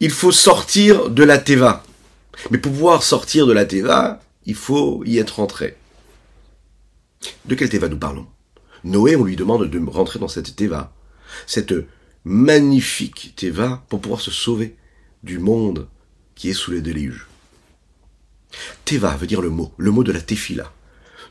[0.00, 1.82] il faut sortir de la Teva.
[2.50, 5.76] Mais pour pouvoir sortir de la Teva, il faut y être entré.
[7.46, 8.26] De quelle Teva nous parlons?
[8.84, 10.92] Noé, on lui demande de rentrer dans cette Teva.
[11.46, 11.74] Cette
[12.24, 14.76] magnifique Teva pour pouvoir se sauver
[15.22, 15.88] du monde
[16.34, 17.26] qui est sous les déluges.
[18.84, 20.72] Teva veut dire le mot, le mot de la Tefila.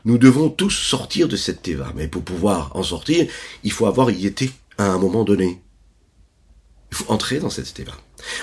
[0.04, 3.26] Nous devons tous sortir de cette Teva, mais pour pouvoir en sortir,
[3.64, 5.60] il faut avoir y été à un moment donné.
[6.92, 7.92] Il faut entrer dans cette Teva.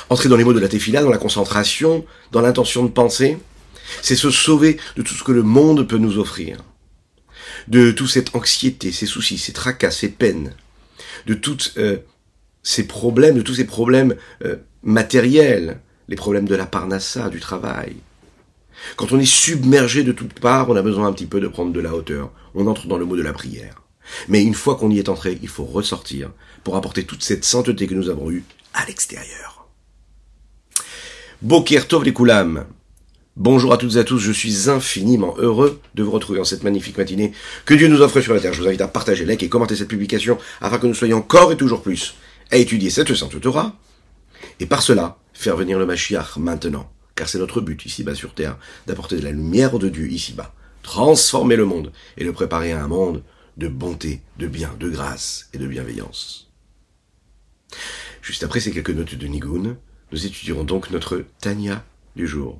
[0.09, 3.38] Entrer dans les mots de la Tefila, dans la concentration, dans l'intention de penser,
[4.02, 6.63] c'est se sauver de tout ce que le monde peut nous offrir.
[7.67, 10.53] De toute cette anxiété, ces soucis, ces tracas, ces peines,
[11.25, 11.97] de toutes euh,
[12.63, 17.95] ces problèmes, de tous ces problèmes euh, matériels, les problèmes de la parnassa, du travail.
[18.97, 21.73] Quand on est submergé de toutes parts, on a besoin un petit peu de prendre
[21.73, 22.31] de la hauteur.
[22.53, 23.81] On entre dans le mot de la prière.
[24.27, 26.31] Mais une fois qu'on y est entré, il faut ressortir
[26.63, 29.64] pour apporter toute cette sainteté que nous avons eue à l'extérieur.
[31.41, 32.05] Boker Tov.
[33.35, 36.64] Bonjour à toutes et à tous, je suis infiniment heureux de vous retrouver en cette
[36.64, 37.33] magnifique matinée
[37.66, 38.53] que Dieu nous offre sur la terre.
[38.53, 41.52] Je vous invite à partager, like et commenter cette publication afin que nous soyons encore
[41.52, 42.16] et toujours plus
[42.52, 43.75] à étudier cette sainte Torah
[44.61, 46.89] et par cela faire venir le Mashiach maintenant.
[47.16, 51.58] Car c'est notre but ici-bas sur terre d'apporter de la lumière de Dieu ici-bas, transformer
[51.58, 53.23] le monde et le préparer à un monde
[53.58, 56.50] de bonté, de bien, de grâce et de bienveillance.
[58.22, 59.78] Juste après ces quelques notes de Nigun,
[60.11, 61.84] nous étudierons donc notre Tanya
[62.16, 62.59] du jour.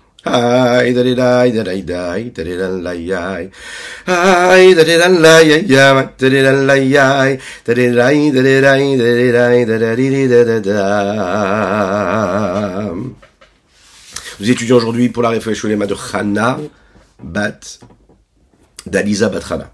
[14.39, 16.59] Nous étudions aujourd'hui pour la réflexion de Chana
[17.23, 17.59] Bat
[18.85, 19.71] d'Aliza Batrana.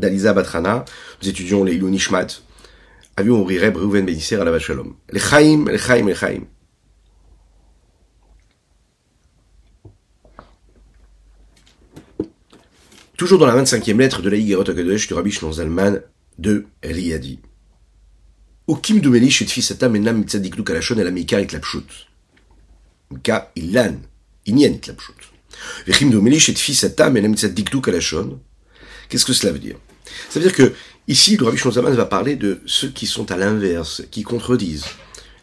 [0.00, 0.84] D'Aliza Batrana,
[1.22, 2.26] nous étudions les Ilunishmat,
[3.16, 4.50] Avion Reb Reuven Bénisser à la.
[5.12, 6.40] Les Chaim, les Chaim, les Chaim.
[13.16, 16.00] Toujours dans la 25e lettre de la Higerot Akadosh du Rabbi Shlon Zalman
[16.38, 17.38] de Riyadi.
[18.68, 20.60] Ukim dumelish et fisatam enam mitzadik et
[23.56, 23.96] ilan,
[24.46, 24.52] et
[24.86, 25.14] lapshut.
[25.86, 27.70] Vechim dumelish et fisatam enam mitzadik.
[29.08, 29.76] Qu'est-ce que cela veut dire?
[30.30, 30.72] Ça veut dire que
[31.06, 34.86] Ici, le Rabbi Shlomo va parler de ceux qui sont à l'inverse, qui contredisent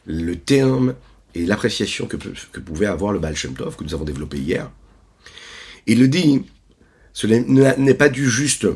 [0.05, 0.95] le terme
[1.35, 4.71] et l'appréciation que, pouvait avoir le Baal que nous avons développé hier.
[5.85, 6.43] Il le dit,
[7.13, 8.67] ce n'est pas dû juste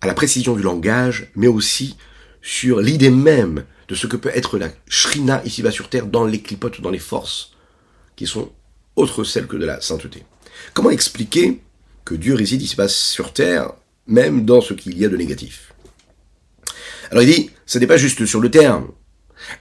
[0.00, 1.96] à la précision du langage, mais aussi
[2.42, 6.40] sur l'idée même de ce que peut être la shrina ici-bas sur terre dans les
[6.40, 7.52] clipotes, dans les forces,
[8.16, 8.50] qui sont
[8.96, 10.24] autres celles que de la sainteté.
[10.74, 11.60] Comment expliquer
[12.04, 13.72] que Dieu réside ici-bas sur terre,
[14.06, 15.72] même dans ce qu'il y a de négatif?
[17.10, 18.88] Alors il dit, ce n'est pas juste sur le terme,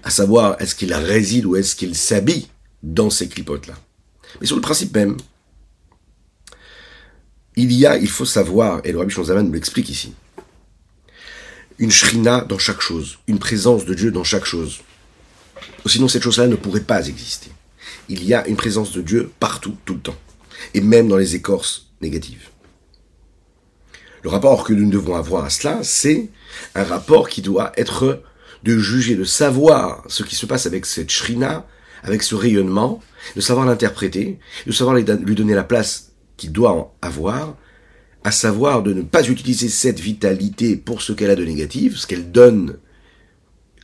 [0.04, 2.48] à savoir est-ce qu'il réside ou est-ce qu'il s'habille
[2.84, 3.76] dans ces clipotes-là,
[4.40, 5.18] mais sur le principe même.
[7.60, 10.14] Il y a, il faut savoir, et le Rabbi Shonzaman nous l'explique ici,
[11.80, 14.82] une shrina dans chaque chose, une présence de Dieu dans chaque chose.
[15.88, 17.50] Sinon cette chose-là ne pourrait pas exister.
[18.10, 20.16] Il y a une présence de Dieu partout, tout le temps,
[20.76, 22.50] et même dans les écorces négatives.
[24.22, 26.30] Le rapport que nous devons avoir à cela, c'est
[26.76, 28.22] un rapport qui doit être
[28.62, 31.66] de juger, de savoir ce qui se passe avec cette shrina,
[32.04, 33.02] avec ce rayonnement,
[33.36, 34.38] de savoir l'interpréter,
[34.68, 36.08] de savoir lui donner la place
[36.38, 37.58] qu'il doit avoir,
[38.24, 42.08] à savoir de ne pas utiliser cette vitalité pour ce qu'elle a de négatif, ce
[42.08, 42.78] qu'elle donne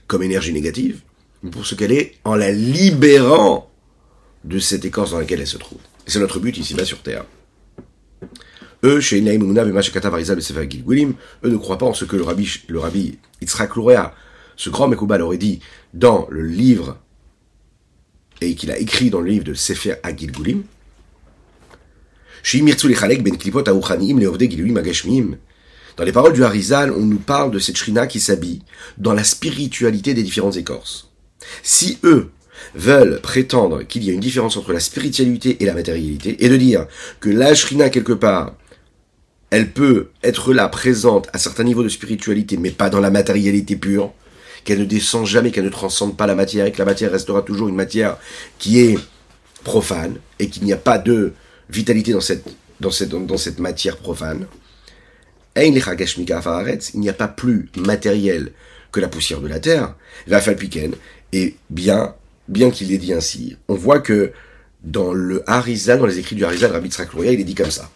[0.07, 1.01] comme énergie négative,
[1.41, 3.69] mais pour ce qu'elle est en la libérant
[4.43, 5.79] de cette écorce dans laquelle elle se trouve.
[6.05, 7.25] C'est notre but ici-bas sur Terre.
[8.83, 9.37] Eux, chez eux
[11.47, 13.17] ne croient pas en ce que le rabbi, le rabbi
[14.55, 15.59] ce grand Mekoubal aurait dit
[15.93, 16.99] dans le livre,
[18.41, 20.63] et qu'il a écrit dans le livre de Sefer Agilgulim,
[25.95, 28.61] dans les paroles du Harizal, on nous parle de cette shrina qui s'habille
[28.97, 31.11] dans la spiritualité des différentes écorces.
[31.61, 32.31] Si eux
[32.75, 36.57] veulent prétendre qu'il y a une différence entre la spiritualité et la matérialité, et de
[36.57, 36.87] dire
[37.19, 38.55] que la shrina quelque part
[39.53, 43.75] elle peut être là, présente à certains niveaux de spiritualité, mais pas dans la matérialité
[43.75, 44.11] pure,
[44.63, 47.43] qu'elle ne descend jamais, qu'elle ne transcende pas la matière, et que la matière restera
[47.43, 48.17] toujours une matière
[48.57, 48.97] qui est
[49.63, 51.33] profane, et qu'il n'y a pas de
[51.69, 52.45] vitalité dans cette,
[52.79, 54.47] dans cette, dans cette matière profane.
[55.55, 58.51] Il n'y a pas plus matériel
[58.91, 59.95] que la poussière de la terre,
[60.27, 60.93] la falpiken,
[61.31, 62.15] et bien,
[62.47, 64.31] bien qu'il l'ait dit ainsi, on voit que
[64.83, 67.89] dans le Harizal, dans les écrits du Harizal, Rabbi Tzrak il est dit comme ça.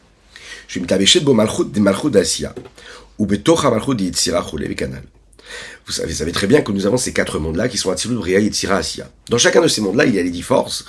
[5.86, 8.16] Vous savez, vous savez très bien que nous avons ces quatre mondes-là qui sont Atzilut,
[8.18, 9.10] Bria, Yitzira, Asia.
[9.30, 10.86] Dans chacun de ces mondes-là, il y a les dix forces,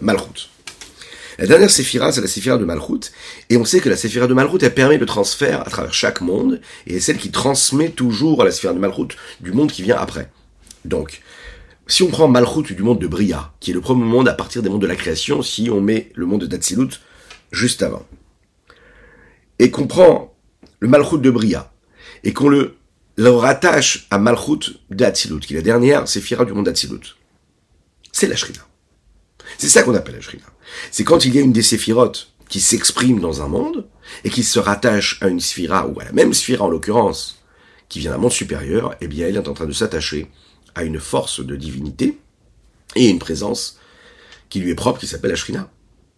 [0.00, 0.50] Malchut.
[1.40, 3.12] La dernière séphira, c'est la séphira de Malchut,
[3.48, 6.20] et on sait que la séphira de Malchut, elle permet le transfert à travers chaque
[6.20, 9.82] monde, et est celle qui transmet toujours à la séphira de Malchut du monde qui
[9.82, 10.30] vient après.
[10.84, 11.22] Donc,
[11.86, 14.62] si on prend Malchut du monde de Bria, qui est le premier monde à partir
[14.62, 17.00] des mondes de la création, si on met le monde d'Atsilut
[17.52, 18.06] juste avant,
[19.58, 20.34] et qu'on prend
[20.80, 21.72] le Malchut de Bria,
[22.22, 22.76] et qu'on le,
[23.16, 27.16] le rattache à Malchut d'Atsilut, qui est la dernière séphira du monde d'Atsilut,
[28.20, 28.60] c'est la Shrina.
[29.56, 30.44] C'est ça qu'on appelle la Shrina.
[30.90, 31.62] C'est quand il y a une des
[32.50, 33.88] qui s'exprime dans un monde
[34.24, 37.42] et qui se rattache à une sphira, ou à la même sphira en l'occurrence,
[37.88, 40.30] qui vient d'un monde supérieur, eh bien elle est en train de s'attacher
[40.74, 42.18] à une force de divinité
[42.94, 43.78] et une présence
[44.50, 45.70] qui lui est propre, qui s'appelle la Shrina.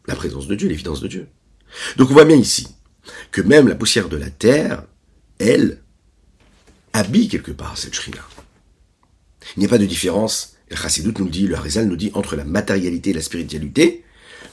[0.09, 1.29] La présence de Dieu, l'évidence de Dieu.
[1.99, 2.67] Donc on voit bien ici
[3.31, 4.83] que même la poussière de la terre,
[5.39, 5.81] elle,
[6.93, 8.27] habille quelque part cette Shrina.
[9.57, 12.45] Il n'y a pas de différence, Chassidut nous dit, le Harizal nous dit, entre la
[12.45, 14.05] matérialité et la spiritualité,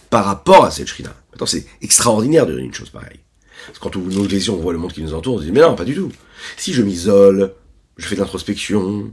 [0.10, 1.16] par rapport à cette shrina.
[1.32, 3.20] Maintenant, c'est extraordinaire de donner une chose pareille.
[3.68, 5.52] Parce que quand nous vision, on voit le monde qui nous entoure, on se dit,
[5.52, 6.12] mais non, pas du tout.
[6.58, 7.54] Si je m'isole,
[7.98, 9.12] je fais de l'introspection,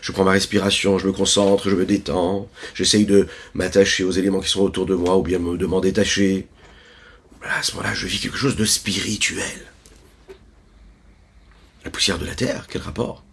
[0.00, 4.40] je prends ma respiration, je me concentre, je me détends, j'essaye de m'attacher aux éléments
[4.40, 6.46] qui sont autour de moi ou bien de m'en détacher.
[7.42, 9.44] À ce moment-là, je vis quelque chose de spirituel.
[11.84, 13.24] La poussière de la terre, quel rapport?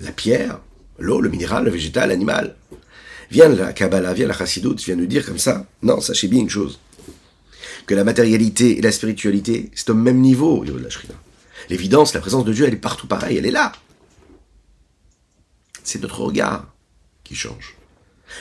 [0.00, 0.60] La pierre,
[0.98, 2.56] l'eau, le minéral, le végétal, l'animal.
[3.30, 5.66] Vient la Kabbalah, vient la Chassidut, vient nous dire comme ça.
[5.82, 6.80] Non, sachez bien une chose.
[7.86, 11.14] Que la matérialité et la spiritualité, c'est au même niveau au niveau de la Shrina.
[11.70, 13.72] L'évidence, la présence de Dieu, elle est partout pareil, elle est là.
[15.82, 16.72] C'est notre regard
[17.24, 17.76] qui change.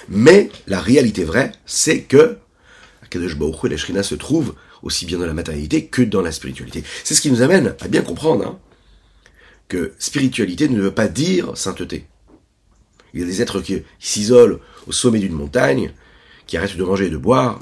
[0.10, 2.38] Mais la réalité vraie, c'est que
[3.12, 6.84] Kadosh et la Shrina se trouvent aussi bien dans la matérialité que dans la spiritualité.
[7.04, 8.60] C'est ce qui nous amène à bien comprendre hein,
[9.68, 12.08] que spiritualité ne veut pas dire sainteté.
[13.14, 15.92] Il y a des êtres qui s'isolent au sommet d'une montagne,
[16.48, 17.60] qui arrêtent de manger et de boire,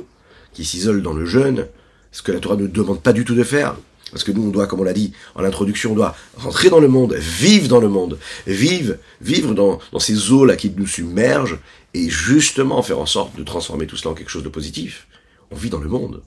[0.53, 1.67] qui s'isolent dans le jeûne,
[2.11, 3.75] ce que la Torah ne demande pas du tout de faire.
[4.11, 6.79] Parce que nous, on doit, comme on l'a dit en introduction, on doit rentrer dans
[6.79, 8.17] le monde, vivre dans le monde,
[8.47, 11.59] vivre, vivre dans, dans ces eaux-là qui nous submergent,
[11.93, 15.07] et justement faire en sorte de transformer tout cela en quelque chose de positif.
[15.51, 16.21] On vit dans le monde.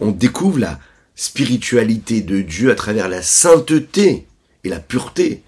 [0.00, 0.78] On découvre la
[1.14, 4.26] spiritualité de Dieu à travers la sainteté
[4.64, 5.42] et la pureté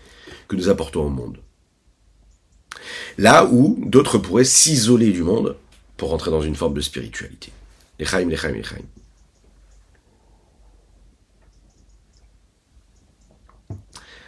[0.48, 1.38] que nous apportons au monde.
[3.16, 5.56] Là où d'autres pourraient s'isoler du monde
[5.96, 7.52] pour rentrer dans une forme de spiritualité.
[7.98, 8.82] L'Echaim, l'Echaim, l'Echaim.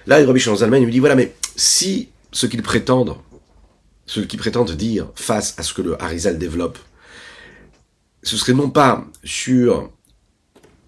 [0.06, 3.16] Là, Rabbi Allemagne nous dit, voilà, mais si ce qu'ils prétendent,
[4.06, 6.78] ce qu'ils prétendent dire face à ce que le Harizal développe,
[8.22, 9.90] ce serait non pas sur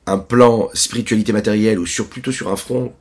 [0.07, 2.93] un plan spiritualité matérielle ou sur plutôt sur un front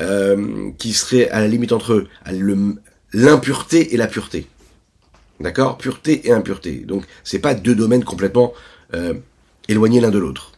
[0.00, 2.76] euh, qui serait à la limite entre le,
[3.12, 4.46] l'impureté et la pureté.
[5.40, 5.78] D'accord?
[5.78, 6.80] Pureté et impureté.
[6.80, 8.52] Donc, c'est pas deux domaines complètement
[8.94, 9.14] euh,
[9.68, 10.52] éloignés l'un de l'autre.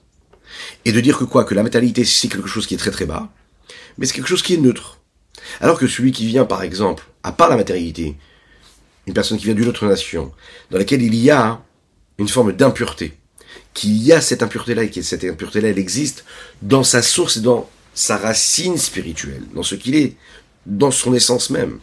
[0.84, 1.44] Et de dire que quoi?
[1.44, 3.28] Que la matérialité, c'est quelque chose qui est très très bas,
[3.98, 5.00] mais c'est quelque chose qui est neutre.
[5.60, 8.16] Alors que celui qui vient, par exemple, à part la matérialité,
[9.06, 10.32] une personne qui vient d'une autre nation,
[10.70, 11.62] dans laquelle il y a
[12.18, 13.16] une forme d'impureté,
[13.74, 16.24] qu'il y a cette impureté-là et que cette impureté-là, elle existe
[16.62, 20.16] dans sa source et dans sa racine spirituelle, dans ce qu'il est,
[20.66, 21.78] dans son essence même.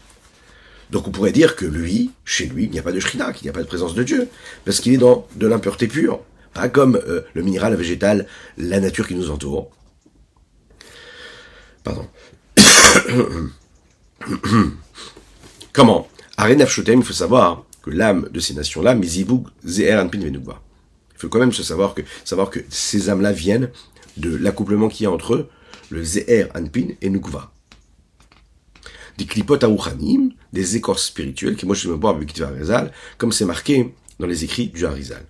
[0.91, 3.45] Donc on pourrait dire que lui, chez lui, il n'y a pas de shrina, qu'il
[3.45, 4.27] n'y a pas de présence de Dieu,
[4.65, 6.21] parce qu'il est dans de l'impureté pure,
[6.53, 8.25] pas comme euh, le minéral, le végétal,
[8.57, 9.69] la nature qui nous entoure.
[11.83, 12.07] Pardon.
[15.73, 16.07] Comment?
[16.37, 20.61] Arenaf il faut savoir que l'âme de ces nations-là, Mizibug, Zeher, Anpin, Venugva.
[21.15, 23.69] Il faut quand même se savoir que, savoir que ces âmes-là viennent
[24.17, 25.49] de l'accouplement qu'il y a entre eux,
[25.89, 27.51] le Zeher, Anpin et Nukva
[29.17, 33.45] des clipotes aouchanim, des écorces spirituelles, qui moi je me bois avec Harizal, comme c'est
[33.45, 35.23] marqué dans les écrits du Harizal.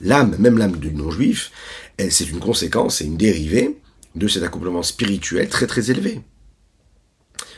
[0.00, 1.50] L'âme, même l'âme du non-juif,
[1.98, 3.78] c'est une conséquence, c'est une dérivée
[4.14, 6.20] de cet accouplement spirituel très très élevé.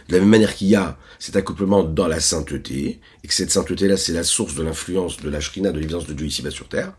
[0.08, 3.52] De la même manière qu'il y a cet accouplement dans la sainteté, et que cette
[3.52, 6.68] sainteté-là, c'est la source de l'influence de la shrina, de l'évidence de Dieu ici-bas sur
[6.68, 6.94] terre.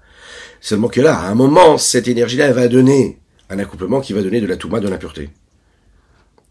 [0.61, 4.21] Seulement que là, à un moment, cette énergie-là, elle va donner un accouplement qui va
[4.21, 5.29] donner de la touma, de l'impureté.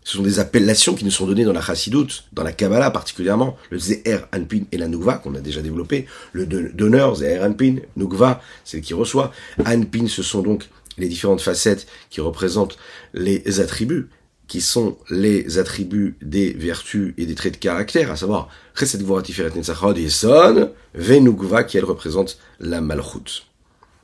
[0.04, 3.56] Ce sont des appellations qui nous sont données dans la Chassidoute, dans la Kabbalah particulièrement,
[3.70, 8.40] le Zeher Anpin et la Nukva qu'on a déjà développé, le donneur Zeher Anpin, Nukva,
[8.64, 9.32] c'est qui reçoit.
[9.64, 10.68] Anpin, ce sont donc
[10.98, 12.78] les différentes facettes qui représentent
[13.14, 14.08] les attributs,
[14.48, 19.50] qui sont les attributs des vertus et des traits de caractère, à savoir Chesed Tiferet
[19.54, 23.44] Netzachod et Son, Venugva, qui elle représente la Malchut.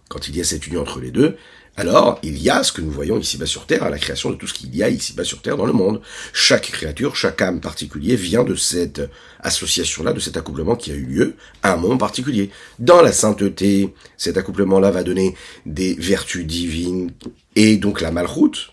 [0.08, 1.36] Quand il y a cette union entre les deux,
[1.78, 4.34] alors il y a ce que nous voyons ici-bas sur Terre, à la création de
[4.34, 6.00] tout ce qu'il y a ici-bas sur Terre dans le monde.
[6.32, 9.00] Chaque créature, chaque âme particulier vient de cette
[9.40, 12.50] association-là, de cet accouplement qui a eu lieu à un moment particulier.
[12.80, 17.12] Dans la sainteté, cet accouplement-là va donner des vertus divines
[17.54, 18.72] et donc la malroute,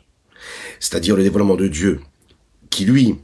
[0.80, 2.02] c'est-à-dire le développement de Dieu,
[2.72, 3.18] qui lui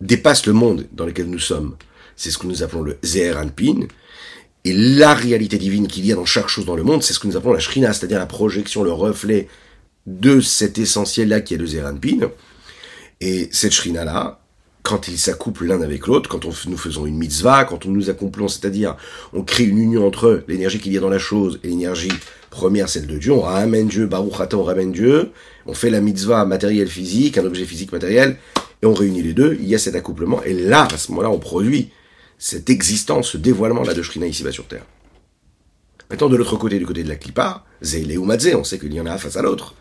[0.00, 1.76] dépasse le monde dans lequel nous sommes.
[2.16, 3.88] C'est ce que nous appelons le Zeher Anpin,
[4.68, 7.18] et la réalité divine qu'il y a dans chaque chose dans le monde, c'est ce
[7.18, 9.48] que nous appelons la Shrina, c'est-à-dire la projection, le reflet
[10.06, 12.30] de cet essentiel-là qui est le Zeranpin.
[13.22, 14.40] Et cette Shrina-là,
[14.82, 18.10] quand ils s'accouplent l'un avec l'autre, quand on, nous faisons une mitzvah, quand on nous
[18.10, 18.96] accomplons, c'est-à-dire
[19.32, 22.12] on crée une union entre l'énergie qu'il y a dans la chose et l'énergie
[22.50, 25.30] première, celle de Dieu, on ramène Dieu, Baruch Ata, on ramène Dieu,
[25.64, 28.36] on fait la mitzvah matériel physique, un objet physique matériel,
[28.82, 31.30] et on réunit les deux, il y a cet accouplement, et là, à ce moment-là,
[31.30, 31.90] on produit
[32.38, 34.86] cette existence, ce dévoilement-là de Shrina ici-bas sur Terre.
[36.10, 38.94] Maintenant, de l'autre côté, du côté de la Klippa, Zéle ou Madze, on sait qu'il
[38.94, 39.74] y en a face à l'autre.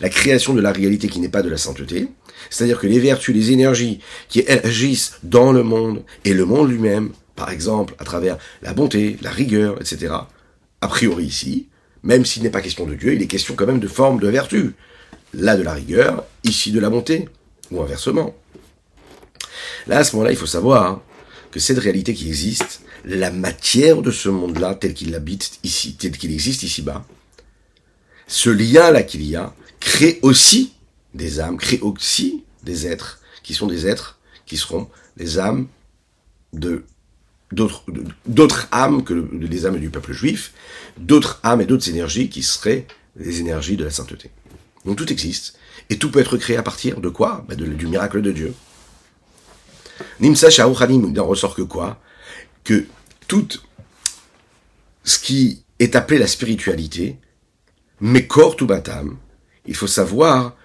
[0.00, 2.08] La création de la réalité qui n'est pas de la sainteté,
[2.50, 7.12] c'est-à-dire que les vertus, les énergies qui agissent dans le monde et le monde lui-même,
[7.34, 10.14] par exemple à travers la bonté, la rigueur, etc.,
[10.80, 11.68] a priori ici,
[12.02, 14.28] même s'il n'est pas question de Dieu, il est question quand même de forme de
[14.28, 14.74] vertu.
[15.34, 17.28] Là de la rigueur, ici de la bonté,
[17.70, 18.34] ou inversement.
[19.86, 21.00] Là, à ce moment-là, il faut savoir
[21.52, 26.16] que cette réalité qui existe, la matière de ce monde-là, tel qu'il habite ici, tel
[26.16, 27.06] qu'il existe ici-bas,
[28.26, 30.72] ce lien-là qu'il y a, crée aussi
[31.14, 35.68] des âmes, crée aussi des êtres, qui sont des êtres qui seront les âmes
[36.52, 36.84] de
[37.52, 40.54] d'autres âmes que les âmes du peuple juif,
[40.96, 44.30] d'autres âmes et d'autres énergies qui seraient les énergies de la sainteté.
[44.86, 45.58] Donc tout existe,
[45.90, 47.44] et tout peut être créé à partir de quoi?
[47.46, 48.54] Ben Du miracle de Dieu.
[50.20, 52.00] Nimsa Shaouchanim, il n'en ressort que quoi?
[52.64, 52.86] Que
[53.28, 53.48] tout
[55.04, 57.18] ce qui est appelé la spiritualité,
[58.00, 58.68] mais corps tout
[59.66, 60.56] il faut savoir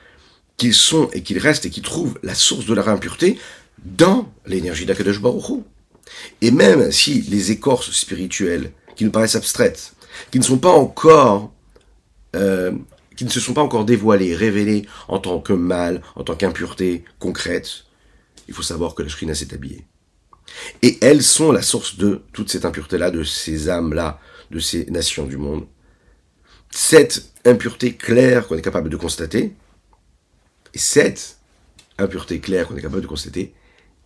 [0.58, 3.38] qu'ils sont et qu'ils restent et qu'ils trouvent la source de leur impureté
[3.84, 5.22] dans l'énergie d'Akadosh
[6.42, 9.94] Et même si les écorces spirituelles, qui nous paraissent abstraites,
[10.32, 11.54] qui ne sont pas encore,
[12.36, 12.72] euh,
[13.16, 17.06] qui ne se sont pas encore dévoilées, révélées en tant que mal, en tant qu'impureté
[17.20, 17.86] concrète,
[18.48, 19.86] il faut savoir que la Shrina s'est habillée.
[20.82, 24.20] Et elles sont la source de toute cette impureté-là, de ces âmes-là,
[24.52, 25.68] de ces nations du monde.
[26.72, 29.56] Cette impureté claire qu'on est capable de constater,
[30.74, 31.40] et cette
[31.98, 33.54] impureté claire qu'on est capable de constater,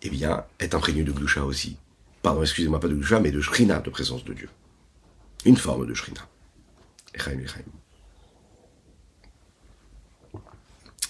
[0.01, 1.77] eh bien, est imprégnée de Gdusha aussi.
[2.24, 4.50] Pardon, excusez-moi, pas de Gdusha, mais de Shrina, de présence de Dieu.
[5.45, 6.21] Une forme de Shrina.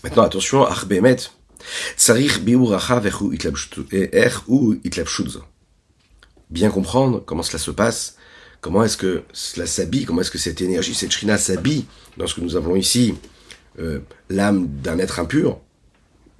[0.03, 1.17] Maintenant, attention, Arbemet,
[6.49, 8.17] Bien comprendre comment cela se passe,
[8.59, 11.85] comment est-ce que cela s'habille, comment est-ce que cette énergie, cette shrina s'habille
[12.17, 13.15] dans ce que nous avons ici,
[13.79, 13.99] euh,
[14.29, 15.59] l'âme d'un être impur.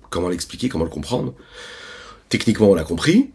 [0.09, 1.33] Comment l'expliquer, comment le comprendre?
[2.29, 3.31] Techniquement, on l'a compris.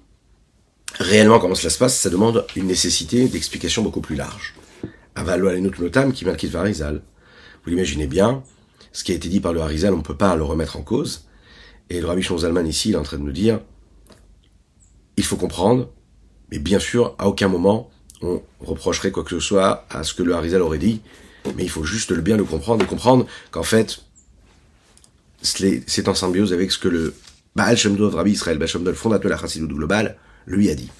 [0.99, 4.55] Réellement, comment cela se passe, ça demande une nécessité d'explication beaucoup plus large.
[5.16, 6.31] notam qui Vous
[7.66, 8.43] l'imaginez bien,
[8.93, 10.83] ce qui a été dit par le Harizal, on ne peut pas le remettre en
[10.83, 11.26] cause.
[11.90, 13.61] Et le Rabbi Zalman ici, il est en train de nous dire,
[15.16, 15.90] il faut comprendre,
[16.50, 17.90] mais bien sûr, à aucun moment,
[18.23, 21.00] on reprocherait quoi que ce soit à ce que le Harizal aurait dit,
[21.57, 24.00] mais il faut juste le bien le comprendre et comprendre qu'en fait,
[25.43, 27.14] c'est en symbiose avec ce que le
[27.55, 30.16] Baal Shem Rabbi Israël Baal Shem fondateur de la Chassidut globale,
[30.47, 30.90] lui a dit.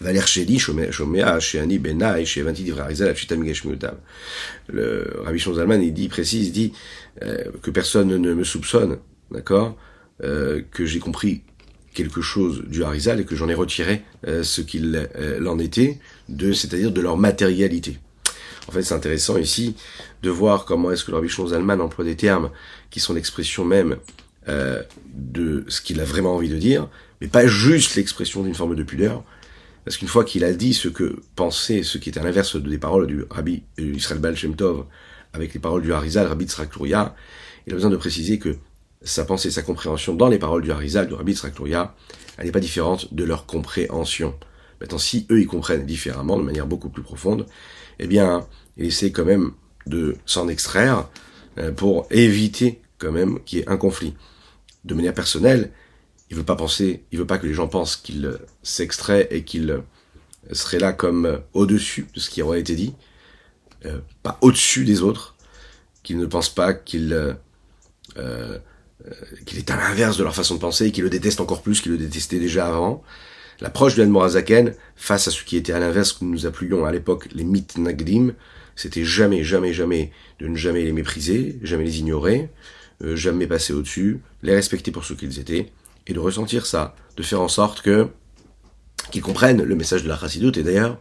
[0.00, 0.08] Le
[5.24, 6.72] Rabbi Zalman, il dit, précise, il dit
[7.22, 8.98] euh, que personne ne me soupçonne,
[9.30, 9.76] d'accord?
[10.24, 11.42] Euh, que j'ai compris
[11.92, 16.00] quelque chose du Harizal et que j'en ai retiré euh, ce qu'il euh, en était,
[16.28, 17.98] de, c'est-à-dire de leur matérialité.
[18.66, 19.76] En fait, c'est intéressant ici
[20.22, 22.50] de voir comment est-ce que le Rabbi Zalman emploie des termes
[22.90, 23.96] qui sont l'expression même
[25.14, 26.88] de ce qu'il a vraiment envie de dire,
[27.22, 29.24] mais pas juste l'expression d'une forme de pudeur,
[29.84, 32.78] parce qu'une fois qu'il a dit ce que pensait, ce qui était à l'inverse des
[32.78, 34.84] paroles du Rabbi Israël Baal Shem Tov,
[35.32, 37.14] avec les paroles du Harizal, Rabbi Tzrak il a
[37.74, 38.56] besoin de préciser que
[39.04, 41.94] sa pensée, sa compréhension dans les paroles du Harizal, du Rabbi Traktoria,
[42.38, 44.34] elle n'est pas différente de leur compréhension.
[44.80, 47.46] Maintenant, si eux, ils comprennent différemment, de manière beaucoup plus profonde,
[47.98, 48.46] eh bien,
[48.76, 49.52] il essaie quand même
[49.86, 51.08] de s'en extraire
[51.58, 54.14] euh, pour éviter quand même qu'il y ait un conflit.
[54.84, 55.70] De manière personnelle,
[56.30, 59.44] il veut pas penser, il veut pas que les gens pensent qu'il euh, s'extrait et
[59.44, 59.80] qu'il euh,
[60.52, 62.94] serait là comme au-dessus de ce qui aurait été dit,
[64.22, 65.36] pas au-dessus des autres,
[66.02, 67.36] qu'il ne pense pas qu'il
[69.46, 71.80] qu'il est à l'inverse de leur façon de penser et qu'il le déteste encore plus
[71.80, 73.02] qu'il le détestait déjà avant.
[73.60, 77.28] L'approche du Morazaken face à ce qui était à l'inverse que nous appelions à l'époque
[77.32, 78.34] les mitnagdim,
[78.76, 82.50] c'était jamais, jamais, jamais de ne jamais les mépriser, jamais les ignorer,
[83.02, 85.70] euh, jamais passer au-dessus, les respecter pour ce qu'ils étaient,
[86.06, 88.08] et de ressentir ça, de faire en sorte que
[89.10, 90.56] qu'ils comprennent le message de la chassidoute.
[90.56, 90.98] Et d'ailleurs,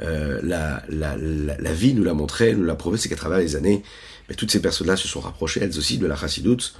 [0.00, 3.54] euh, la, la, la, vie nous l'a montré, nous l'a prouvé, c'est qu'à travers les
[3.54, 3.82] années,
[4.28, 6.74] mais toutes ces personnes-là se sont rapprochées, elles aussi, de la chassidoute,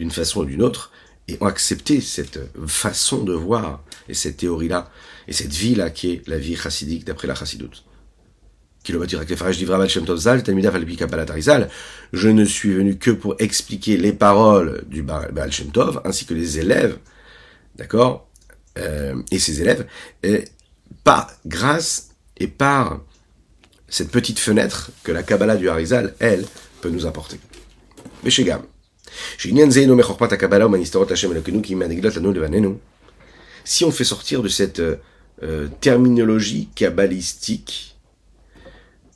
[0.00, 0.90] d'une façon ou d'une autre,
[1.28, 4.90] et ont accepté cette façon de voir, et cette théorie-là,
[5.28, 7.84] et cette vie-là qui est la vie chassidique d'après la chassidoute.
[8.82, 8.96] Je
[12.28, 16.58] ne suis venu que pour expliquer les paroles du Baal Shem Tov, ainsi que les
[16.58, 16.96] élèves,
[17.76, 18.26] d'accord,
[18.78, 19.86] euh, et ses élèves,
[20.22, 20.46] et
[21.04, 23.02] par grâce et par
[23.86, 26.46] cette petite fenêtre que la Kabbalah du Harizal, elle,
[26.80, 27.38] peut nous apporter.
[28.24, 28.62] Mais chez Gam,
[33.64, 37.96] si on fait sortir de cette euh, terminologie kabbalistique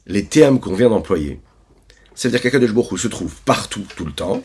[0.06, 1.40] les termes qu'on vient d'employer.
[2.14, 4.42] Ça veut dire qu'Akadosh Baruch se trouve partout, tout le temps,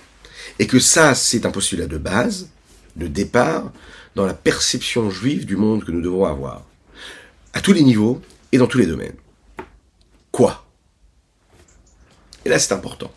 [0.57, 2.49] et que ça, c'est un postulat de base,
[2.95, 3.71] de départ,
[4.15, 6.65] dans la perception juive du monde que nous devons avoir.
[7.53, 9.15] À tous les niveaux et dans tous les domaines.
[10.31, 10.65] Quoi?
[12.45, 13.11] Et là, c'est important.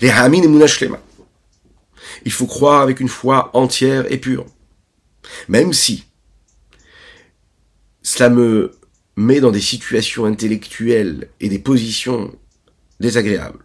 [0.00, 0.98] Les Hamin et.
[2.24, 4.46] Il faut croire avec une foi entière et pure.
[5.48, 6.04] Même si
[8.02, 8.72] cela me
[9.16, 12.34] met dans des situations intellectuelles et des positions
[13.00, 13.64] désagréables.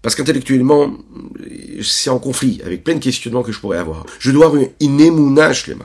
[0.00, 0.98] Parce qu'intellectuellement,
[1.80, 4.06] c'est en conflit avec plein de questionnements que je pourrais avoir.
[4.18, 5.84] Je dois avoir une.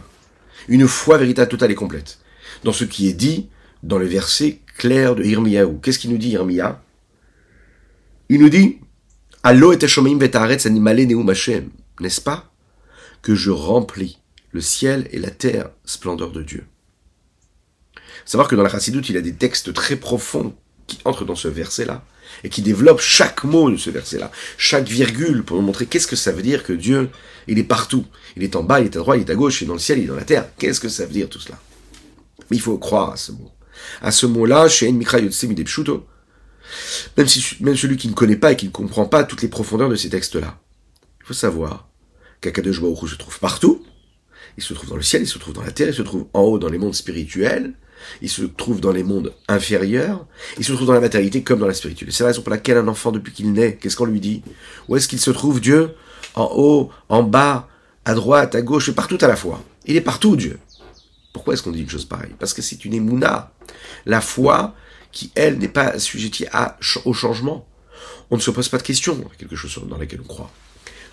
[0.68, 2.20] Une foi véritable totale et complète.
[2.64, 3.48] Dans ce qui est dit
[3.84, 5.80] dans le verset clair de Irmiyahu.
[5.82, 6.82] Qu'est-ce qu'il nous dit, Irmiya
[8.30, 8.80] Il nous dit,
[9.50, 9.78] Allo et
[12.02, 12.52] N'est-ce pas?
[13.22, 14.20] Que je remplis
[14.52, 16.66] le ciel et la terre, splendeur de Dieu
[18.26, 20.54] Savoir que dans la Chassidoute, il y a des textes très profonds
[20.86, 22.04] qui entrent dans ce verset-là
[22.44, 26.18] et qui développent chaque mot de ce verset-là, chaque virgule pour nous montrer qu'est-ce que
[26.18, 27.10] ça veut dire que Dieu,
[27.48, 28.06] il est partout.
[28.36, 29.76] Il est en bas, il est à droite, il est à gauche, il est dans
[29.76, 30.50] le ciel, il est dans la terre.
[30.58, 31.58] Qu'est-ce que ça veut dire tout cela?
[32.52, 33.50] Mais il faut croire à ce mot.
[34.02, 36.06] À ce mot-là, chez Mikra Pshuto,
[37.18, 39.96] même, celui qui ne connaît pas et qui ne comprend pas toutes les profondeurs de
[39.96, 40.60] ces textes-là,
[41.22, 41.88] il faut savoir
[42.42, 43.86] qu'Akadosh Baruch se trouve partout,
[44.58, 46.28] il se trouve dans le ciel, il se trouve dans la terre, il se trouve
[46.34, 47.74] en haut dans les mondes spirituels,
[48.22, 50.26] il se trouve dans les mondes inférieurs,
[50.58, 52.16] il se trouve dans la matérialité comme dans la spiritualité.
[52.16, 54.44] C'est la raison pour laquelle un enfant, depuis qu'il naît, qu'est-ce qu'on lui dit?
[54.88, 55.92] Où est-ce qu'il se trouve Dieu?
[56.36, 57.68] En haut, en bas,
[58.06, 59.64] à droite, à gauche, partout à la fois.
[59.86, 60.60] Il est partout, Dieu.
[61.34, 62.36] Pourquoi est-ce qu'on dit une chose pareille?
[62.40, 63.52] Parce que c'est une émouna.
[64.06, 64.76] La foi
[65.12, 66.46] qui, elle, n'est pas assujettie
[67.06, 67.68] au changement.
[68.30, 70.52] On ne se pose pas de questions, quelque chose dans laquelle on croit.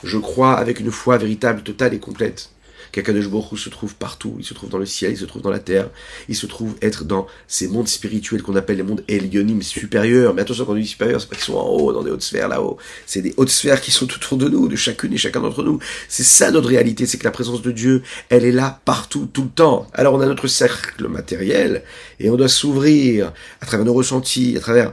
[0.02, 2.50] Je crois avec une foi véritable, totale et complète
[2.94, 5.50] qu'Akadosh Baruch se trouve partout, il se trouve dans le ciel, il se trouve dans
[5.50, 5.90] la terre,
[6.28, 10.33] il se trouve être dans ces mondes spirituels qu'on appelle les mondes Elionim supérieurs.
[10.33, 12.22] Mais attention, quand on dit supérieurs, c'est pas qu'ils sont en haut, dans des hautes
[12.22, 12.78] sphères là-haut.
[13.07, 15.80] C'est des hautes sphères qui sont autour de nous, de chacune et chacun d'entre nous.
[16.09, 19.42] C'est ça notre réalité, c'est que la présence de Dieu, elle est là partout, tout
[19.42, 19.88] le temps.
[19.92, 21.83] Alors on a notre cercle matériel
[22.20, 24.92] et on doit s'ouvrir à travers nos ressentis, à travers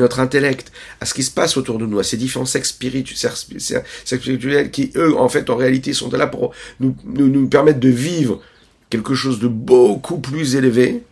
[0.00, 4.70] notre intellect, à ce qui se passe autour de nous, à ces différents sexes spirituels
[4.70, 8.40] qui, eux, en fait, en réalité, sont là pour nous, nous, nous permettre de vivre
[8.88, 11.02] quelque chose de beaucoup plus élevé,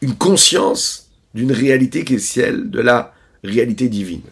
[0.00, 4.22] une conscience d'une réalité qui est celle de la réalité divine.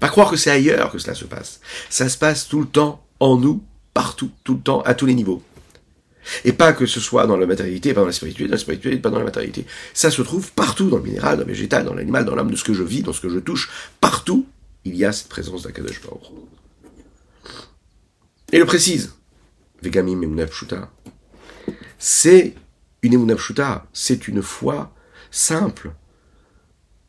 [0.00, 1.60] Pas croire que c'est ailleurs que cela se passe.
[1.90, 3.62] Ça se passe tout le temps en nous,
[3.94, 5.42] partout, tout le temps, à tous les niveaux.
[6.44, 9.02] Et pas que ce soit dans la matérialité, pas dans la spiritualité, dans la spiritualité,
[9.02, 9.66] pas dans la matérialité.
[9.92, 12.56] Ça se trouve partout, dans le minéral, dans le végétal, dans l'animal, dans l'âme, de
[12.56, 13.70] ce que je vis, dans ce que je touche.
[14.00, 14.46] Partout,
[14.84, 16.22] il y a cette présence d'Akadosh Baruch.
[18.52, 19.14] Et le précise.
[19.82, 20.90] Vegamim Emunapshuta.
[21.98, 22.54] C'est
[23.02, 23.86] une Emunapshuta.
[23.92, 24.94] C'est une foi
[25.30, 25.92] simple.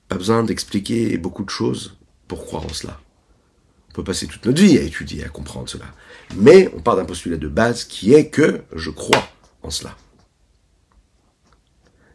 [0.08, 1.97] Pas besoin d'expliquer beaucoup de choses
[2.28, 2.99] pour croire en cela.
[3.96, 5.86] On peut passer toute notre vie à étudier, à comprendre cela.
[6.36, 9.26] Mais on part d'un postulat de base qui est que je crois
[9.64, 9.96] en cela.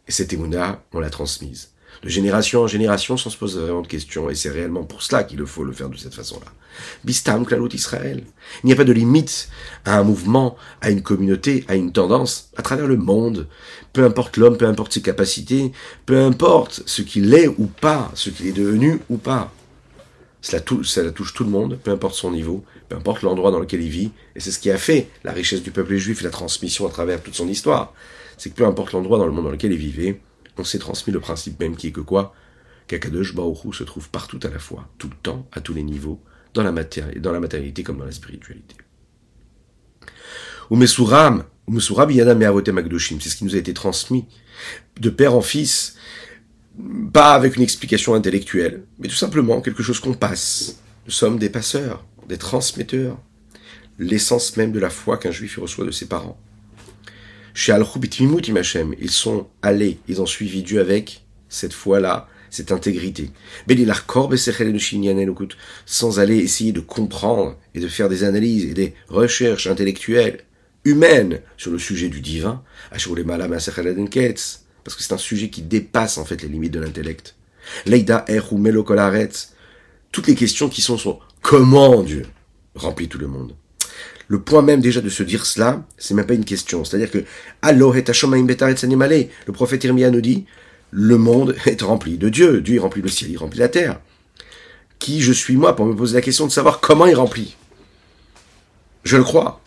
[0.07, 1.69] Et cette émouna, on l'a transmise.
[2.03, 4.29] de génération en génération sans se poser vraiment de questions.
[4.29, 6.51] Et c'est réellement pour cela qu'il faut le faire de cette façon-là.
[7.03, 8.23] Bistam Klalut Israël.
[8.63, 9.49] Il n'y a pas de limite
[9.83, 13.47] à un mouvement, à une communauté, à une tendance, à travers le monde.
[13.91, 15.71] Peu importe l'homme, peu importe ses capacités,
[16.05, 19.51] peu importe ce qu'il est ou pas, ce qu'il est devenu ou pas.
[20.41, 23.89] Cela touche, tout le monde, peu importe son niveau, peu importe l'endroit dans lequel il
[23.89, 24.11] vit.
[24.35, 26.89] Et c'est ce qui a fait la richesse du peuple juif et la transmission à
[26.89, 27.93] travers toute son histoire.
[28.37, 30.19] C'est que peu importe l'endroit dans le monde dans lequel il vivait,
[30.57, 32.33] on s'est transmis le principe même qui est que quoi?
[32.87, 36.19] Qu'Akadosh Baruch se trouve partout à la fois, tout le temps, à tous les niveaux,
[36.55, 38.75] dans la, matière, dans la matérialité comme dans la spiritualité.
[40.71, 42.39] Umesuram, Umesuram Yadam
[42.73, 44.25] Magdoshim, c'est ce qui nous a été transmis
[44.99, 45.97] de père en fils,
[47.13, 50.79] pas avec une explication intellectuelle, mais tout simplement quelque chose qu'on passe.
[51.05, 53.19] Nous sommes des passeurs, des transmetteurs,
[53.99, 56.39] l'essence même de la foi qu'un juif reçoit de ses parents.
[57.53, 57.85] Chez al
[58.99, 63.31] ils sont allés, ils ont suivi Dieu avec cette foi-là, cette intégrité.
[65.85, 70.45] Sans aller essayer de comprendre et de faire des analyses et des recherches intellectuelles,
[70.85, 72.63] humaines sur le sujet du divin,
[74.83, 77.35] parce que c'est un sujet qui dépasse en fait les limites de l'intellect.
[77.85, 78.85] Leida er ou
[80.11, 82.25] toutes les questions qui sont sur comment Dieu
[82.75, 83.55] remplit tout le monde
[84.31, 86.85] le point même déjà de se dire cela, c'est même pas une question.
[86.85, 87.25] C'est-à-dire que,
[87.67, 90.45] le prophète Irmia nous dit,
[90.91, 92.61] le monde est rempli de Dieu.
[92.61, 93.99] Dieu remplit le ciel, il remplit la terre.
[94.99, 97.57] Qui je suis moi pour me poser la question de savoir comment il remplit?
[99.03, 99.59] Je le crois.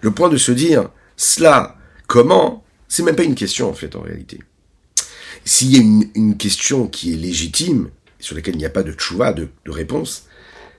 [0.00, 1.76] Le point de se dire, cela,
[2.08, 4.38] comment, c'est même pas une question en fait en réalité.
[5.46, 5.82] S'il y a
[6.14, 10.26] une, question qui est légitime, sur laquelle il n'y a pas de tchouva, de réponse,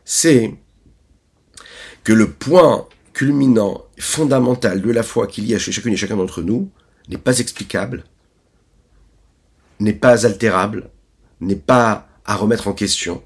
[0.06, 0.54] c'est
[2.04, 6.16] que le point culminant, fondamental de la foi qu'il y a chez chacune et chacun
[6.16, 6.70] d'entre nous
[7.10, 8.04] n'est pas explicable,
[9.80, 10.92] n'est pas altérable,
[11.42, 13.24] n'est pas à remettre en question.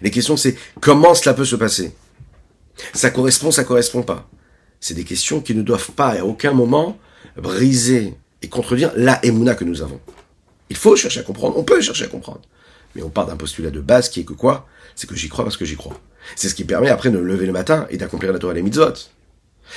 [0.00, 1.94] Les questions, c'est comment cela peut se passer
[2.94, 4.30] Ça correspond, ça correspond pas.
[4.80, 6.98] C'est des questions qui ne doivent pas à aucun moment
[7.36, 10.00] briser et contredire la émouna que nous avons.
[10.70, 12.42] Il faut chercher à comprendre, on peut chercher à comprendre.
[12.94, 14.66] Mais on part d'un postulat de base qui est que quoi?
[14.94, 15.98] C'est que j'y crois parce que j'y crois.
[16.36, 18.56] C'est ce qui permet après de me lever le matin et d'accomplir la Torah et
[18.56, 18.94] les mitzvot.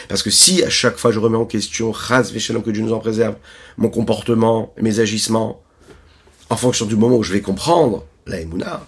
[0.09, 2.99] Parce que si à chaque fois je remets en question, Veshalom, que Dieu nous en
[2.99, 3.35] préserve,
[3.77, 5.61] mon comportement, mes agissements,
[6.49, 8.85] en fonction du moment où je vais comprendre la Emouna,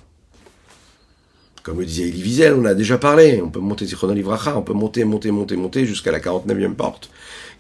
[1.63, 4.61] comme le disait Elie Wiesel, on a déjà parlé, on peut monter Zichron Livracha, on
[4.61, 7.09] peut monter, monter, monter, monter jusqu'à la 49e porte,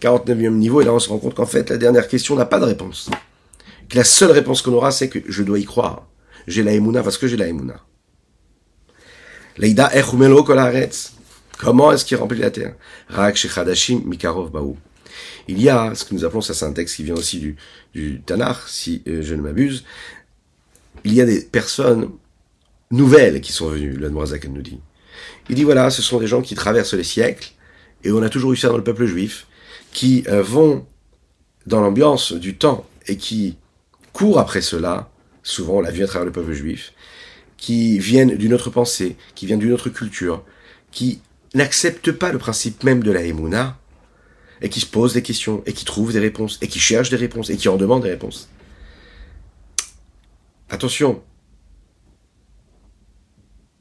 [0.01, 2.59] 49e niveau, et là on se rend compte qu'en fait la dernière question n'a pas
[2.59, 3.09] de réponse.
[3.89, 6.07] Que la seule réponse qu'on aura, c'est que je dois y croire.
[6.47, 7.81] J'ai la Emouna parce que j'ai la Emouna.
[9.57, 9.91] Leida
[11.57, 12.75] Comment est-ce qu'il remplit la terre?
[14.05, 14.77] Mikarov Baou.
[15.47, 17.57] Il y a ce que nous appelons, ça c'est un texte qui vient aussi du,
[17.93, 18.21] du
[18.67, 19.83] si euh, je ne m'abuse,
[21.03, 22.09] il y a des personnes
[22.91, 24.79] nouvelles qui sont venues, le nous dit.
[25.49, 27.51] Il dit voilà, ce sont des gens qui traversent les siècles,
[28.03, 29.47] et on a toujours eu ça dans le peuple juif,
[29.91, 30.85] qui euh, vont
[31.65, 33.57] dans l'ambiance du temps et qui
[34.13, 35.09] courent après cela,
[35.43, 36.93] souvent on l'a vu à travers le peuple juif,
[37.57, 40.43] qui viennent d'une autre pensée, qui viennent d'une autre culture,
[40.91, 41.21] qui
[41.53, 43.77] n'acceptent pas le principe même de la Emouna,
[44.61, 47.17] et qui se posent des questions, et qui trouvent des réponses, et qui cherchent des
[47.17, 48.49] réponses, et qui en demandent des réponses.
[50.69, 51.21] Attention,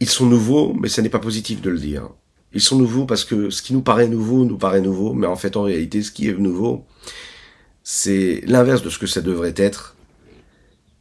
[0.00, 2.08] ils sont nouveaux, mais ce n'est pas positif de le dire.
[2.52, 5.36] Ils sont nouveaux parce que ce qui nous paraît nouveau nous paraît nouveau, mais en
[5.36, 6.86] fait en réalité ce qui est nouveau,
[7.82, 9.96] c'est l'inverse de ce que ça devrait être.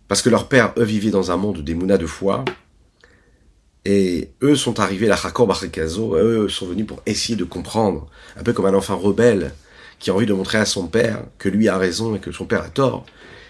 [0.08, 2.46] Parce que leurs pères, eux, vivaient dans un monde des mounas de foi,
[3.84, 8.08] et eux sont arrivés, la Chakor Barrikazo, eux sont venus pour essayer de comprendre,
[8.38, 9.54] un peu comme un enfant rebelle
[10.00, 12.46] qui a envie de montrer à son père que lui a raison et que son
[12.46, 13.06] père a tort,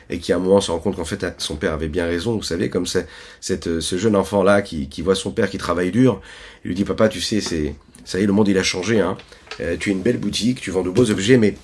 [0.10, 2.36] et qui à un moment se rend compte qu'en fait son père avait bien raison,
[2.36, 3.08] vous savez, comme c'est
[3.42, 6.22] cette, ce jeune enfant-là qui, qui voit son père qui travaille dur,
[6.64, 9.00] il lui dit papa tu sais c'est ça y est le monde il a changé
[9.00, 9.18] hein,
[9.60, 11.56] euh, tu es une belle boutique, tu vends de beaux objets mais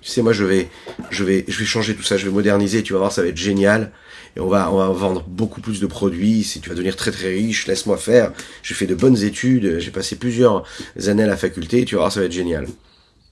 [0.00, 0.68] tu sais moi je vais
[1.10, 3.28] je vais je vais changer tout ça, je vais moderniser, tu vas voir ça va
[3.28, 3.92] être génial.
[4.36, 7.10] Et on va, on va vendre beaucoup plus de produits, si tu vas devenir très
[7.10, 8.32] très riche, laisse-moi faire,
[8.62, 10.64] j'ai fait de bonnes études, j'ai passé plusieurs
[11.06, 12.68] années à la faculté, tu vas voir, ça va être génial.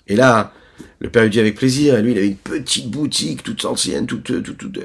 [0.09, 0.53] Et là,
[0.99, 4.07] le père lui dit avec plaisir, et lui il avait une petite boutique toute ancienne,
[4.07, 4.79] toute, toute, toute,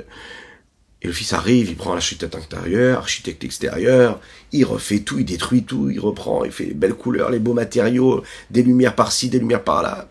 [1.02, 4.20] et le fils arrive, il prend l'architecte intérieur, architecte extérieur,
[4.52, 7.54] il refait tout, il détruit tout, il reprend, il fait les belles couleurs, les beaux
[7.54, 10.10] matériaux, des lumières par-ci, des lumières par-là.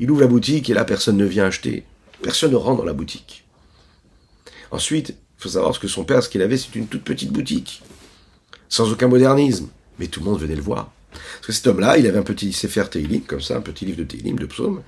[0.00, 1.84] Il ouvre la boutique et là personne ne vient acheter.
[2.22, 3.44] Personne ne rentre dans la boutique.
[4.70, 7.32] Ensuite, il faut savoir ce que son père, ce qu'il avait, c'est une toute petite
[7.32, 7.82] boutique,
[8.68, 9.68] sans aucun modernisme.
[9.98, 10.92] Mais tout le monde venait le voir.
[11.12, 13.98] Parce que cet homme-là, il avait un petit Sefer Teilim, comme ça, un petit livre
[13.98, 14.82] de Teilim, de psaumes,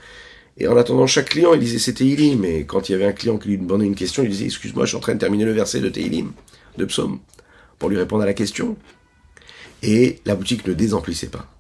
[0.57, 2.45] Et en attendant chaque client, il disait c'est Teilim.
[2.45, 4.85] Et quand il y avait un client qui lui demandait une question, il disait excuse-moi,
[4.85, 6.33] je suis en train de terminer le verset de Teilim,
[6.79, 7.21] de Psaume,
[7.79, 8.77] pour lui répondre à la question.
[9.83, 11.51] Et la boutique ne désemplissait pas.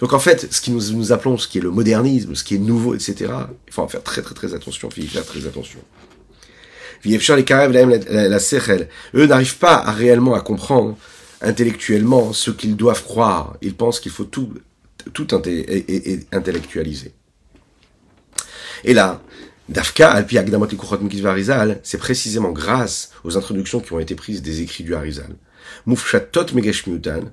[0.00, 2.54] Donc en fait, ce qui nous, nous appelons, ce qui est le modernisme, ce qui
[2.54, 3.32] est nouveau, etc.,
[3.66, 5.80] il faut en faire très très très attention, il faut faire très attention.
[9.14, 10.96] Eux n'arrivent pas à réellement à comprendre
[11.40, 13.56] intellectuellement ce qu'ils doivent croire.
[13.62, 14.52] Ils pensent qu'il faut tout,
[15.12, 15.28] tout
[16.32, 17.12] intellectualiser.
[18.84, 19.20] Et là,
[19.68, 20.68] Dafka, Alpi Agdamot
[21.24, 25.36] Harizal, c'est précisément grâce aux introductions qui ont été prises des écrits du Harizal.
[25.86, 27.24] Mufshatot Megashmiutan,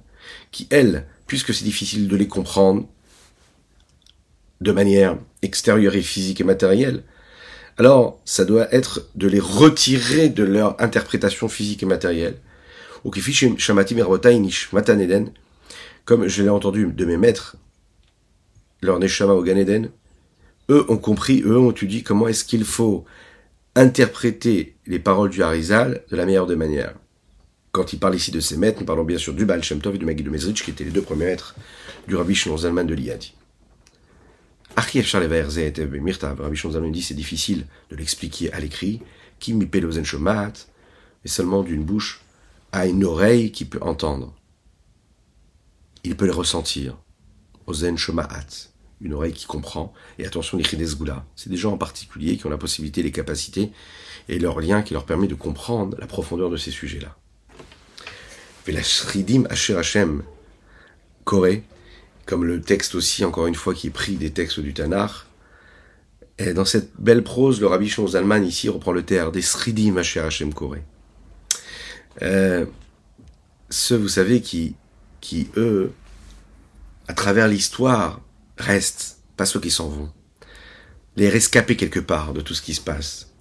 [0.52, 2.88] qui elles, puisque c'est difficile de les comprendre
[4.62, 7.04] de manière extérieure et physique et matérielle,
[7.78, 12.38] alors ça doit être de les retirer de leur interprétation physique et matérielle.
[16.06, 17.58] Comme je l'ai entendu de mes maîtres,
[18.82, 19.92] leur Neshama au Gan Eden,
[20.70, 23.06] eux ont compris, eux ont étudié comment est-ce qu'il faut
[23.76, 26.96] interpréter les paroles du Harizal de la meilleure des manières.
[27.72, 29.96] Quand il parle ici de ses maîtres, nous parlons bien sûr du Baal Shem Tov
[29.96, 31.56] et du Magid de qui étaient les deux premiers maîtres
[32.08, 33.34] du Rabbi Shimon Zalman de l'Iyadi.
[34.78, 39.02] Rabbi Shimon Zalman dit c'est difficile de l'expliquer à l'écrit,
[39.40, 40.54] qui mipelozen shomat,
[41.24, 42.25] et seulement d'une bouche
[42.76, 44.36] à une oreille qui peut entendre.
[46.04, 46.98] Il peut le ressentir.
[47.68, 48.70] Ozen shomaat
[49.02, 49.94] une oreille qui comprend.
[50.20, 53.72] Et attention, les Gula, c'est des gens en particulier qui ont la possibilité, les capacités
[54.28, 57.16] et leur lien qui leur permet de comprendre la profondeur de ces sujets-là.
[58.66, 60.24] Velashridim Asher Hashem,
[61.24, 61.64] Koré,
[62.26, 65.28] comme le texte aussi, encore une fois, qui est pris des textes du Tanar.
[66.56, 70.22] Dans cette belle prose, le rabbi Shon Zalman ici reprend le terme des Sridim Asher
[70.22, 70.84] Hashem Koré.
[72.22, 72.66] Euh,
[73.70, 74.76] ceux, vous savez, qui,
[75.22, 75.92] qui, eux,
[77.08, 78.22] à travers l'histoire,
[78.58, 80.12] restent, pas ceux qui s'en vont.
[81.16, 83.32] Les rescapés quelque part de tout ce qui se passe,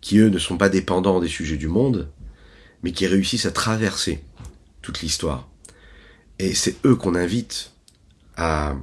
[0.00, 2.10] qui eux ne sont pas dépendants des sujets du monde,
[2.82, 4.22] mais qui réussissent à traverser
[4.82, 5.48] toute l'histoire.
[6.38, 7.72] Et c'est eux qu'on invite
[8.36, 8.74] à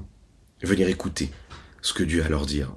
[0.61, 1.29] venir écouter
[1.81, 2.73] ce que Dieu a à leur dire.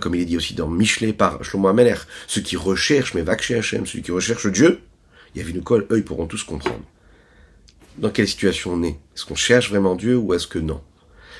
[0.00, 1.96] Comme il est dit aussi dans Michelet par Shlomo Ameler,
[2.26, 4.80] ceux qui recherchent, mais Hashem, ceux qui recherchent Dieu,
[5.34, 6.82] Yavinukol, eux, ils pourront tous comprendre
[7.98, 8.96] dans quelle situation on est?
[9.14, 10.80] Est-ce qu'on cherche vraiment Dieu ou est-ce que non?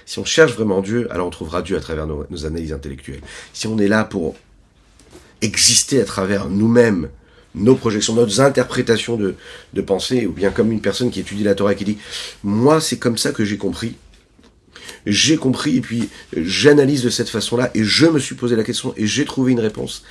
[0.05, 3.21] Si on cherche vraiment Dieu, alors on trouvera Dieu à travers nos, analyses intellectuelles.
[3.53, 4.37] Si on est là pour
[5.43, 7.09] exister à travers nous-mêmes,
[7.55, 9.35] nos projections, nos interprétations de,
[9.73, 11.99] de pensée, ou bien comme une personne qui étudie la Torah et qui dit
[12.45, 13.97] «Moi, c'est comme ça que j'ai compris.
[15.07, 18.93] J'ai compris, et puis j'analyse de cette façon-là, et je me suis posé la question,
[18.97, 20.05] et j'ai trouvé une réponse.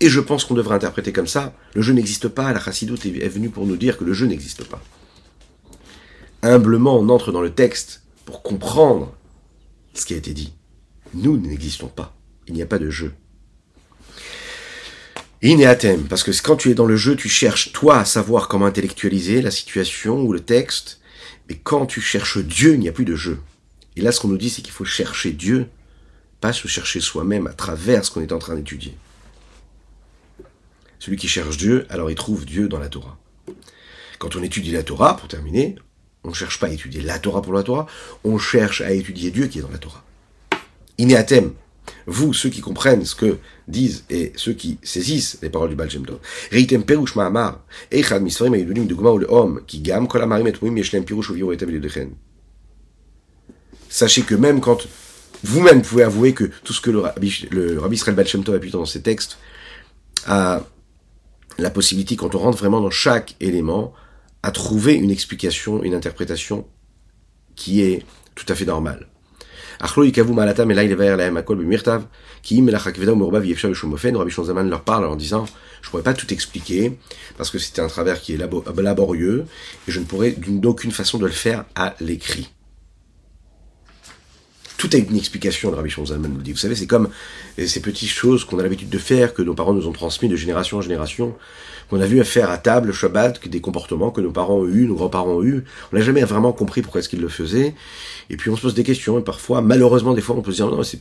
[0.00, 1.54] Et je pense qu'on devrait interpréter comme ça.
[1.74, 4.64] Le jeu n'existe pas, la chassidoute est venue pour nous dire que le jeu n'existe
[4.64, 4.82] pas
[6.42, 9.14] humblement on entre dans le texte pour comprendre
[9.94, 10.52] ce qui a été dit.
[11.14, 12.16] Nous n'existons pas.
[12.48, 13.12] Il n'y a pas de jeu.
[15.42, 18.66] Inéatem, parce que quand tu es dans le jeu, tu cherches toi à savoir comment
[18.66, 21.00] intellectualiser la situation ou le texte,
[21.48, 23.38] mais quand tu cherches Dieu, il n'y a plus de jeu.
[23.96, 25.68] Et là, ce qu'on nous dit, c'est qu'il faut chercher Dieu,
[26.40, 28.96] pas se chercher soi-même à travers ce qu'on est en train d'étudier.
[30.98, 33.18] Celui qui cherche Dieu, alors il trouve Dieu dans la Torah.
[34.18, 35.76] Quand on étudie la Torah, pour terminer,
[36.24, 37.86] on ne cherche pas à étudier la Torah pour la Torah,
[38.24, 40.04] on cherche à étudier Dieu qui est dans la Torah.
[40.98, 41.52] Inéatem,
[42.06, 45.90] vous, ceux qui comprennent ce que disent et ceux qui saisissent les paroles du Baal
[45.90, 47.14] Shem perush
[47.90, 48.54] echad misfarim
[49.66, 51.32] ki gam kol et yeshlem pirush
[53.92, 54.88] Sachez que même quand
[55.44, 58.86] vous-même pouvez avouer que tout ce que le rabbi, le rabbi Israël a pu dans
[58.86, 59.36] ses textes
[60.26, 60.62] a
[61.58, 63.92] la possibilité, quand on rentre vraiment dans chaque élément,
[64.42, 66.66] à trouver une explication, une interprétation
[67.54, 69.08] qui est tout à fait normale.
[74.16, 75.44] Rabbi Shonzaman leur parle en disant
[75.82, 76.98] je pourrais pas tout expliquer
[77.36, 79.44] parce que c'était un travers qui est laborieux
[79.86, 82.48] et je ne pourrais d'aucune façon de le faire à l'écrit.
[84.82, 86.50] Tout a une explication, le Rabbi Shonzaman nous dit.
[86.50, 87.08] Vous savez, c'est comme
[87.56, 90.34] ces petites choses qu'on a l'habitude de faire, que nos parents nous ont transmis de
[90.34, 91.36] génération en génération
[91.88, 94.96] qu'on a vu faire à table Shabbat, des comportements que nos parents ont eu, nos
[94.96, 95.62] grands-parents ont eu.
[95.92, 97.76] On n'a jamais vraiment compris pourquoi est-ce qu'ils le faisaient.
[98.28, 100.56] Et puis on se pose des questions, et parfois, malheureusement, des fois, on peut se
[100.56, 100.98] dire, non, c'est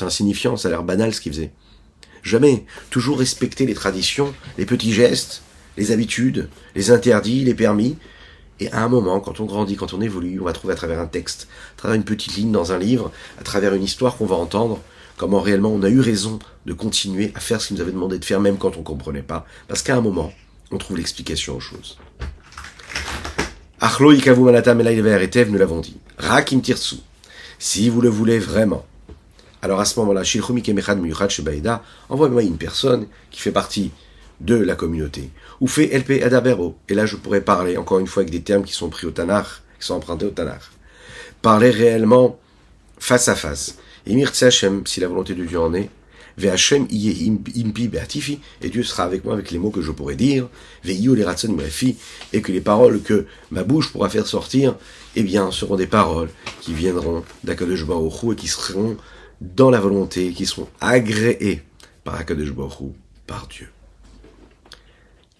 [0.00, 1.50] insignifiant, ça a l'air banal ce qu'ils faisaient.
[2.22, 2.64] Jamais.
[2.90, 5.42] Toujours respecter les traditions, les petits gestes,
[5.76, 7.96] les habitudes, les interdits, les permis.
[8.60, 11.00] Et à un moment, quand on grandit, quand on évolue, on va trouver à travers
[11.00, 14.26] un texte, à travers une petite ligne dans un livre, à travers une histoire qu'on
[14.26, 14.80] va entendre,
[15.16, 18.18] comment réellement on a eu raison de continuer à faire ce qu'il nous avait demandé
[18.18, 19.44] de faire, même quand on ne comprenait pas.
[19.66, 20.32] Parce qu'à un moment,
[20.70, 21.98] on trouve l'explication aux choses.
[23.80, 25.96] Achlo ikavu malatam nous l'avons dit.
[26.16, 26.96] Rakim tirsu.
[27.58, 28.86] si vous le voulez vraiment.
[29.62, 30.22] Alors à ce moment-là,
[32.08, 33.90] envoie-moi une personne qui fait partie
[34.44, 35.30] de la communauté.
[35.60, 36.76] Ou fait LP Adabero.
[36.88, 39.10] Et là, je pourrais parler, encore une fois, avec des termes qui sont pris au
[39.10, 39.46] Tanakh,
[39.80, 40.62] qui sont empruntés au Tanakh.
[41.42, 42.38] Parler réellement
[42.98, 43.76] face à face.
[44.06, 45.88] Et Hashem, si la volonté de Dieu en est,
[46.36, 50.48] Ve'Hashem impi beatifi, et Dieu sera avec moi avec les mots que je pourrais dire,
[50.82, 51.24] ve'yu les
[52.32, 54.76] et que les paroles que ma bouche pourra faire sortir,
[55.14, 56.30] eh bien, seront des paroles
[56.60, 58.96] qui viendront d'Akadosh Baruch et qui seront
[59.40, 61.62] dans la volonté, qui seront agréées
[62.02, 62.94] par Akadosh Baruch
[63.26, 63.68] par Dieu.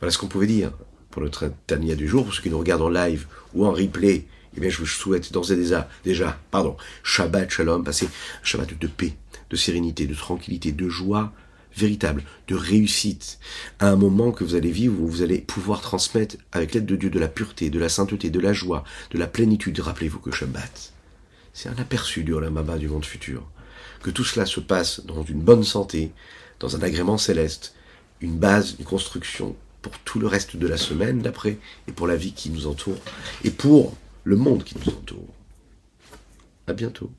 [0.05, 0.71] Voilà ce qu'on pouvait dire
[1.11, 2.27] pour notre Tania du jour.
[2.27, 5.33] Pour ceux qui nous regardent en live ou en replay, eh bien, je vous souhaite
[5.33, 9.15] d'ores et déjà, déjà, pardon, Shabbat Shalom, passer un Shabbat de paix,
[9.49, 11.33] de sérénité, de tranquillité, de joie
[11.75, 13.39] véritable, de réussite,
[13.79, 16.97] à un moment que vous allez vivre où vous allez pouvoir transmettre avec l'aide de
[16.97, 19.81] Dieu de la pureté, de la sainteté, de la joie, de la plénitude.
[19.81, 20.93] Rappelez-vous que Shabbat,
[21.55, 23.43] c'est un aperçu du Olamaba du monde futur.
[24.03, 26.13] Que tout cela se passe dans une bonne santé,
[26.61, 27.75] dans un agrément céleste,
[28.21, 32.17] une base, une construction pour tout le reste de la semaine d'après, et pour la
[32.17, 32.97] vie qui nous entoure,
[33.45, 33.95] et pour
[34.25, 35.29] le monde qui nous entoure.
[36.67, 37.11] À bientôt.